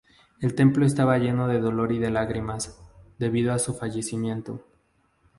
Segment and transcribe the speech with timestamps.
[0.39, 2.81] El templo estaba lleno de dolor y de lágrimas,
[3.19, 4.65] debido a su fallecimiento.